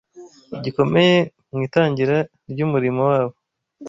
[0.63, 1.17] gikomeye
[1.51, 2.17] mu itangira
[2.51, 3.35] ry’umurimo wabo